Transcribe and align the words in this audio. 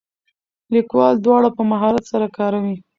لیکوال 0.73 1.15
دواړه 1.25 1.49
په 1.57 1.61
مهارت 1.71 2.03
سره 2.11 2.27
کاروي. 2.37 2.75